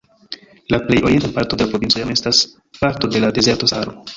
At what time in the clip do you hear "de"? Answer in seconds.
1.59-1.67, 3.17-3.25